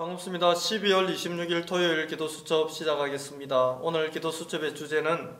[0.00, 0.54] 반갑습니다.
[0.54, 3.80] 12월 26일 토요일 기도 수첩 시작하겠습니다.
[3.82, 5.36] 오늘 기도 수첩의 주제는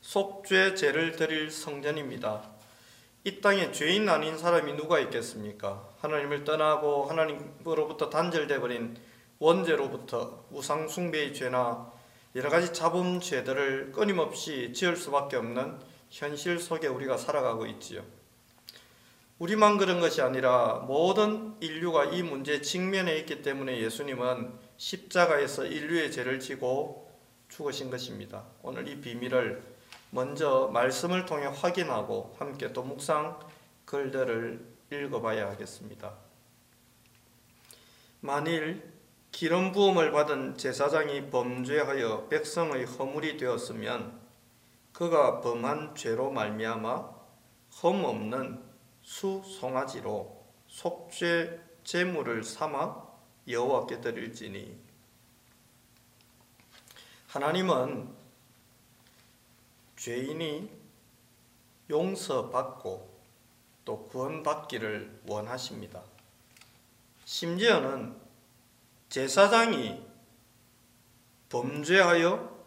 [0.00, 2.40] 속죄 제를 드릴 성전입니다.
[3.24, 5.86] 이 땅에 죄인 아닌 사람이 누가 있겠습니까?
[6.00, 8.96] 하나님을 떠나고 하나님으로부터 단절돼 버린
[9.38, 11.92] 원죄로부터 우상 숭배의 죄나
[12.36, 15.78] 여러 가지 잡음 죄들을 끊임없이 지을 수밖에 없는
[16.08, 18.02] 현실 속에 우리가 살아가고 있지요.
[19.40, 26.38] 우리만 그런 것이 아니라 모든 인류가 이 문제에 직면해 있기 때문에 예수님은 십자가에서 인류의 죄를
[26.40, 27.10] 지고
[27.48, 28.44] 죽으신 것입니다.
[28.62, 29.62] 오늘 이 비밀을
[30.10, 33.40] 먼저 말씀을 통해 확인하고 함께 또 묵상
[33.86, 36.12] 글들을 읽어봐야 하겠습니다.
[38.20, 38.92] 만일
[39.32, 44.20] 기름 부음을 받은 제사장이 범죄하여 백성의 허물이 되었으면
[44.92, 47.08] 그가 범한 죄로 말미암아
[47.70, 48.69] 흠 없는
[49.10, 53.08] 수 송아지로 속죄 제물을 삼아
[53.48, 54.78] 여호와께 드릴지니
[57.26, 58.08] 하나님은
[59.96, 60.70] 죄인이
[61.90, 63.20] 용서받고
[63.84, 66.04] 또 구원받기를 원하십니다.
[67.24, 68.16] 심지어는
[69.08, 70.06] 제사장이
[71.48, 72.64] 범죄하여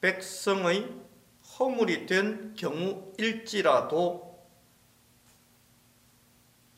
[0.00, 0.92] 백성의
[1.56, 4.25] 허물이 된 경우일지라도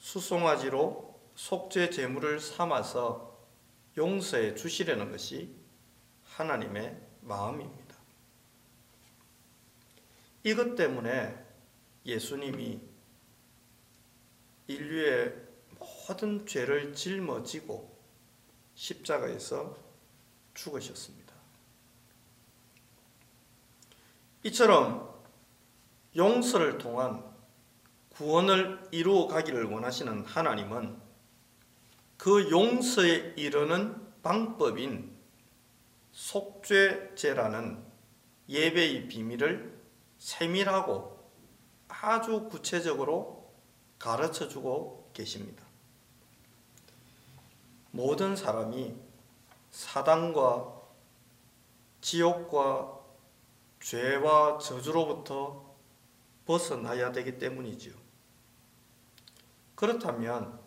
[0.09, 3.47] 수송아지로 속죄 제물을 삼아서
[3.98, 5.55] 용서해 주시려는 것이
[6.25, 7.95] 하나님의 마음입니다.
[10.45, 11.36] 이것 때문에
[12.06, 12.81] 예수님이
[14.67, 15.47] 인류의
[15.79, 17.95] 모든 죄를 짊어지고
[18.77, 19.77] 십자가에서
[20.55, 21.34] 죽으셨습니다.
[24.45, 25.23] 이처럼
[26.17, 27.23] 용서를 통한
[28.19, 31.00] 구원을 이루어 가기를 원하시는 하나님은
[32.16, 35.16] 그 용서에 이르는 방법인
[36.11, 37.80] 속죄제라는
[38.48, 39.80] 예배의 비밀을
[40.19, 41.16] 세밀하고
[41.86, 43.55] 아주 구체적으로
[44.01, 45.64] 가르쳐 주고 계십니다.
[47.92, 48.96] 모든 사람이
[49.70, 50.77] 사단과
[52.00, 52.98] 지옥과
[53.79, 55.73] 죄와 저주로부터
[56.46, 58.08] 벗어나야 되기 때문이지요.
[59.78, 60.58] 그렇다면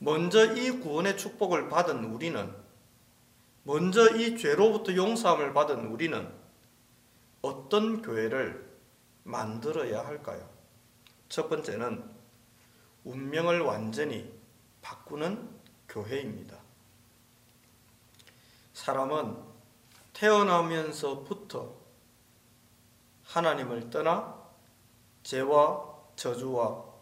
[0.00, 2.52] 먼저 이 구원의 축복을 받은 우리는
[3.62, 6.34] 먼저 이 죄로부터 용서함을 받은 우리는
[7.42, 8.76] 어떤 교회를
[9.22, 10.50] 만들어야 할까요?
[11.28, 12.10] 첫 번째는
[13.04, 14.36] 운명을 완전히
[14.82, 15.48] 바꾸는
[15.88, 16.58] 교회입니다.
[18.72, 19.38] 사람은
[20.12, 21.72] 태어나면서부터
[23.22, 24.42] 하나님을 떠나
[25.22, 26.93] 죄와 저주와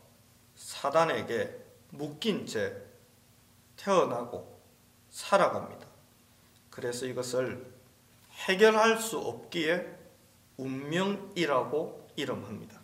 [0.62, 1.54] 사단에게
[1.90, 2.74] 묶인 채
[3.76, 4.60] 태어나고
[5.10, 5.86] 살아갑니다.
[6.70, 7.72] 그래서 이것을
[8.30, 9.98] 해결할 수 없기에
[10.56, 12.80] 운명이라고 이름합니다.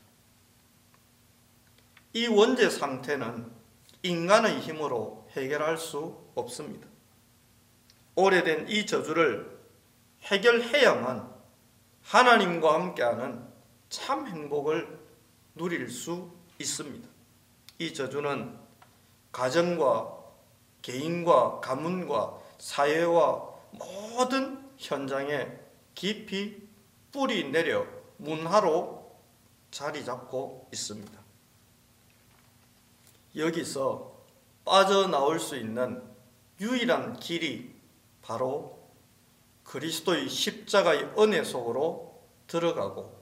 [2.15, 3.51] 이 원죄 상태는
[4.03, 6.87] 인간의 힘으로 해결할 수 없습니다.
[8.17, 9.57] 오래된 이 저주를
[10.23, 11.33] 해결해야만
[12.03, 13.47] 하나님과 함께하는
[13.89, 14.99] 참 행복을
[15.55, 17.18] 누릴 수 있습니다.
[17.79, 18.59] 이 저주는
[19.33, 20.19] 가정과
[20.83, 25.49] 개인과 가문과 사회와 모든 현장에
[25.95, 26.69] 깊이
[27.13, 27.87] 뿌리 내려
[28.17, 29.17] 문화로
[29.71, 31.19] 자리 잡고 있습니다.
[33.37, 34.17] 여기서
[34.65, 36.03] 빠져나올 수 있는
[36.61, 37.75] 유일한 길이
[38.23, 38.79] 바로
[39.65, 43.17] 그리스도의 십자가의 은혜 속으로 들어가고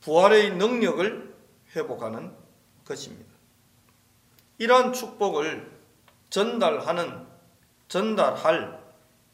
[0.00, 1.36] 부활의 능력을
[1.76, 2.34] 회복하는
[2.84, 3.29] 것입니다.
[4.60, 5.70] 이러한 축복을
[6.28, 7.26] 전달하는
[7.88, 8.78] 전달할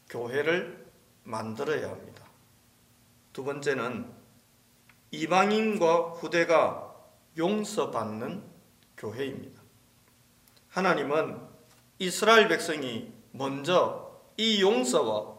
[0.09, 0.87] 교회를
[1.23, 2.23] 만들어야 합니다.
[3.33, 4.09] 두 번째는
[5.11, 6.95] 이방인과 후대가
[7.37, 8.41] 용서받는
[8.95, 9.61] 교회입니다.
[10.69, 11.41] 하나님은
[11.99, 15.35] 이스라엘 백성이 먼저 이 용서와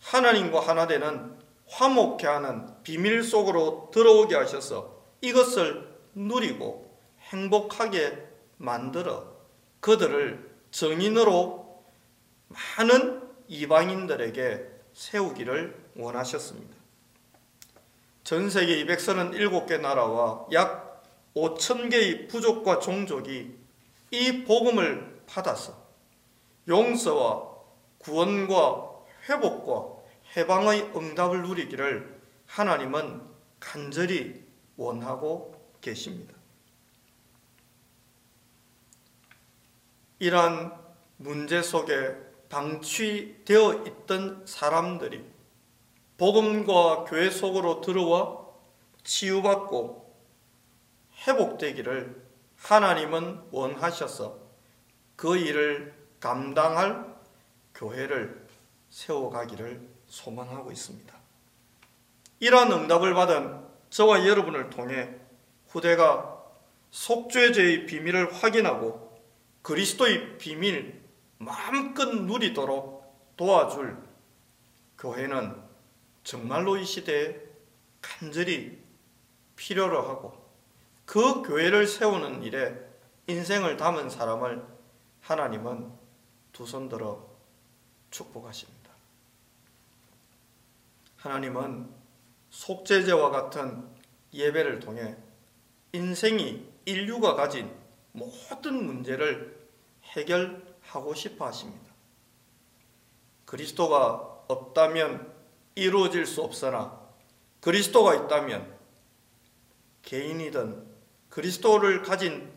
[0.00, 1.38] 하나님과 하나 되는
[1.68, 9.32] 화목케 하는 비밀 속으로 들어오게 하셔서 이것을 누리고 행복하게 만들어
[9.80, 11.84] 그들을 정인으로
[12.48, 16.76] 많은 이방인들에게 세우기를 원하셨습니다.
[18.24, 21.02] 전 세계 237개 나라와 약
[21.34, 23.56] 5천 개의 부족과 종족이
[24.10, 25.76] 이 복음을 받아서
[26.68, 27.50] 용서와
[27.98, 28.90] 구원과
[29.28, 30.02] 회복과
[30.36, 33.22] 해방의 응답을 누리기를 하나님은
[33.60, 34.42] 간절히
[34.76, 36.34] 원하고 계십니다.
[40.22, 40.72] 이러한
[41.16, 42.16] 문제 속에
[42.48, 45.20] 방치되어 있던 사람들이
[46.16, 48.46] 복음과 교회 속으로 들어와
[49.02, 50.14] 치유받고
[51.26, 52.22] 회복되기를
[52.56, 54.38] 하나님은 원하셔서
[55.16, 57.16] 그 일을 감당할
[57.74, 58.46] 교회를
[58.90, 61.12] 세워가기를 소망하고 있습니다.
[62.38, 63.60] 이러한 응답을 받은
[63.90, 65.16] 저와 여러분을 통해
[65.66, 66.40] 후대가
[66.92, 69.11] 속죄죄의 비밀을 확인하고
[69.62, 71.02] 그리스도의 비밀
[71.38, 73.96] 마음껏 누리도록 도와줄
[74.98, 75.60] 교회는
[76.24, 77.36] 정말로 이 시대에
[78.00, 78.80] 간절히
[79.56, 80.40] 필요로 하고
[81.04, 82.76] 그 교회를 세우는 일에
[83.26, 84.64] 인생을 담은 사람을
[85.20, 85.92] 하나님은
[86.52, 87.26] 두 손 들어
[88.10, 88.90] 축복하십니다.
[91.16, 91.88] 하나님은
[92.50, 93.88] 속죄제와 같은
[94.34, 95.16] 예배를 통해
[95.92, 97.72] 인생이 인류가 가진
[98.12, 99.60] 모든 문제를
[100.04, 101.92] 해결하고 싶어 하십니다.
[103.44, 105.32] 그리스도가 없다면
[105.74, 107.00] 이루어질 수 없으나
[107.60, 108.76] 그리스도가 있다면
[110.02, 110.86] 개인이든
[111.28, 112.52] 그리스도를 가진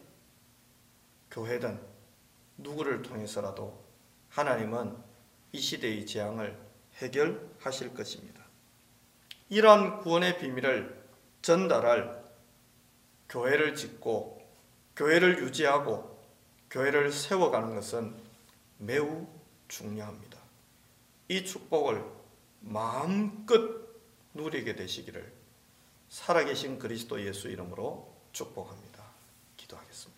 [1.31, 1.79] 교회든
[2.57, 3.83] 누구를 통해서라도
[4.29, 4.97] 하나님은
[5.51, 6.57] 이 시대의 재앙을
[6.95, 8.43] 해결하실 것입니다.
[9.49, 11.05] 이러한 구원의 비밀을
[11.41, 12.23] 전달할
[13.29, 14.34] 교회를 짓고
[14.95, 16.15] 교회를 유지하고
[16.69, 18.15] 교회를 세워가는 것은
[18.77, 19.27] 매우
[19.67, 20.37] 중요합니다.
[21.27, 22.03] 이 축복을
[22.61, 23.59] 마음껏
[24.33, 25.31] 누리게 되시기를
[26.09, 29.03] 살아계신 그리스도 예수 이름으로 축복합니다.
[29.57, 30.15] 기도하겠습니다.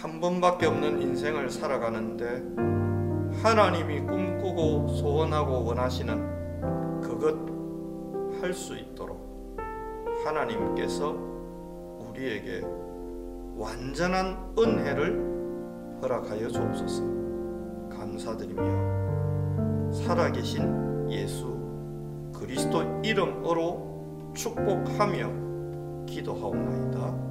[0.00, 2.42] 한 번밖에 없는 인생을 살아가는데
[3.42, 7.48] 하나님이 꿈꾸고 소원하고 원하시는 그것
[8.40, 9.56] 할 수 있도록
[10.24, 11.10] 하나님께서
[11.98, 12.62] 우리에게
[13.58, 17.02] 완전한 은혜를 허락하여 주옵소서.
[17.90, 21.58] 감사드리며 살아계신 예수
[22.32, 27.27] 그리스도 이름으로 축복하며 기도하옵나이다.